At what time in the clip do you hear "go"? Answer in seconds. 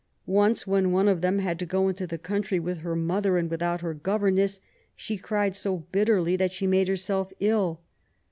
1.67-1.87